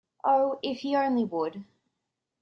Oh, 0.23 0.57
if 0.63 0.79
he 0.79 0.95
only 0.95 1.25
would! 1.25 1.63